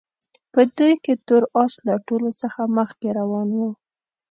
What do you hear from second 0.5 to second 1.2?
په دوی کې